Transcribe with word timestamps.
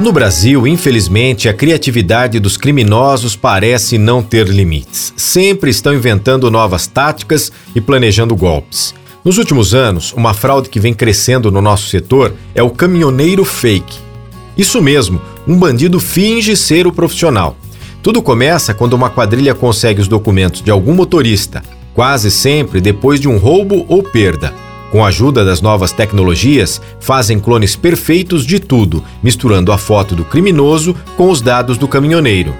No 0.00 0.12
Brasil, 0.12 0.66
infelizmente, 0.66 1.46
a 1.46 1.52
criatividade 1.52 2.40
dos 2.40 2.56
criminosos 2.56 3.36
parece 3.36 3.98
não 3.98 4.22
ter 4.22 4.48
limites. 4.48 5.12
Sempre 5.14 5.70
estão 5.70 5.92
inventando 5.92 6.50
novas 6.50 6.86
táticas 6.86 7.52
e 7.74 7.82
planejando 7.82 8.34
golpes. 8.34 8.94
Nos 9.22 9.36
últimos 9.36 9.74
anos, 9.74 10.14
uma 10.14 10.32
fraude 10.32 10.70
que 10.70 10.80
vem 10.80 10.94
crescendo 10.94 11.52
no 11.52 11.60
nosso 11.60 11.90
setor 11.90 12.32
é 12.54 12.62
o 12.62 12.70
caminhoneiro 12.70 13.44
fake. 13.44 13.98
Isso 14.56 14.80
mesmo, 14.80 15.20
um 15.46 15.54
bandido 15.58 16.00
finge 16.00 16.56
ser 16.56 16.86
o 16.86 16.92
profissional. 16.92 17.54
Tudo 18.02 18.22
começa 18.22 18.72
quando 18.72 18.94
uma 18.94 19.10
quadrilha 19.10 19.54
consegue 19.54 20.00
os 20.00 20.08
documentos 20.08 20.62
de 20.62 20.70
algum 20.70 20.94
motorista, 20.94 21.62
quase 21.92 22.30
sempre 22.30 22.80
depois 22.80 23.20
de 23.20 23.28
um 23.28 23.36
roubo 23.36 23.84
ou 23.86 24.02
perda. 24.02 24.54
Com 24.90 25.04
a 25.04 25.08
ajuda 25.08 25.44
das 25.44 25.60
novas 25.60 25.92
tecnologias, 25.92 26.80
fazem 26.98 27.38
clones 27.38 27.76
perfeitos 27.76 28.44
de 28.44 28.58
tudo, 28.58 29.04
misturando 29.22 29.70
a 29.70 29.78
foto 29.78 30.16
do 30.16 30.24
criminoso 30.24 30.96
com 31.16 31.30
os 31.30 31.40
dados 31.40 31.78
do 31.78 31.86
caminhoneiro. 31.86 32.54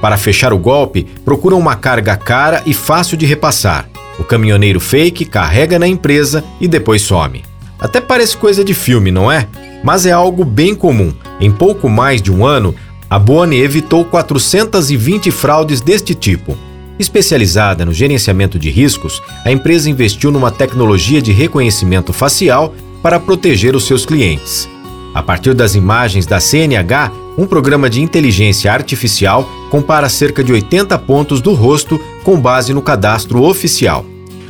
Para 0.00 0.16
fechar 0.16 0.52
o 0.52 0.58
golpe, 0.58 1.06
procuram 1.24 1.58
uma 1.58 1.76
carga 1.76 2.16
cara 2.16 2.62
e 2.66 2.74
fácil 2.74 3.16
de 3.16 3.24
repassar. 3.24 3.88
O 4.18 4.24
caminhoneiro 4.24 4.80
fake 4.80 5.24
carrega 5.24 5.78
na 5.78 5.86
empresa 5.86 6.42
e 6.60 6.66
depois 6.66 7.02
some. 7.02 7.44
Até 7.78 8.00
parece 8.00 8.36
coisa 8.36 8.64
de 8.64 8.74
filme, 8.74 9.12
não 9.12 9.30
é? 9.30 9.46
Mas 9.84 10.06
é 10.06 10.10
algo 10.10 10.44
bem 10.44 10.74
comum. 10.74 11.12
Em 11.40 11.52
pouco 11.52 11.88
mais 11.88 12.20
de 12.20 12.32
um 12.32 12.44
ano, 12.44 12.74
a 13.08 13.18
Boni 13.18 13.60
evitou 13.60 14.04
420 14.04 15.30
fraudes 15.30 15.80
deste 15.80 16.14
tipo. 16.14 16.56
Especializada 16.98 17.84
no 17.84 17.92
gerenciamento 17.92 18.58
de 18.58 18.70
riscos, 18.70 19.22
a 19.44 19.52
empresa 19.52 19.90
investiu 19.90 20.30
numa 20.30 20.50
tecnologia 20.50 21.20
de 21.20 21.30
reconhecimento 21.30 22.12
facial 22.12 22.74
para 23.02 23.20
proteger 23.20 23.76
os 23.76 23.84
seus 23.84 24.06
clientes. 24.06 24.68
A 25.14 25.22
partir 25.22 25.54
das 25.54 25.74
imagens 25.74 26.26
da 26.26 26.40
CNH, 26.40 27.12
um 27.36 27.46
programa 27.46 27.90
de 27.90 28.02
inteligência 28.02 28.72
artificial 28.72 29.48
compara 29.70 30.08
cerca 30.08 30.42
de 30.42 30.52
80 30.52 30.98
pontos 31.00 31.40
do 31.40 31.52
rosto 31.52 32.00
com 32.24 32.40
base 32.40 32.72
no 32.72 32.80
cadastro 32.80 33.42
oficial. 33.42 34.04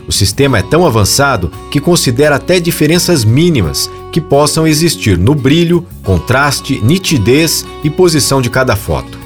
O 0.06 0.12
sistema 0.12 0.58
é 0.58 0.62
tão 0.62 0.86
avançado 0.86 1.50
que 1.70 1.80
considera 1.80 2.36
até 2.36 2.60
diferenças 2.60 3.24
mínimas 3.24 3.90
que 4.12 4.20
possam 4.20 4.66
existir 4.66 5.18
no 5.18 5.34
brilho, 5.34 5.84
contraste, 6.04 6.80
nitidez 6.82 7.66
e 7.82 7.90
posição 7.90 8.40
de 8.40 8.48
cada 8.48 8.76
foto. 8.76 9.25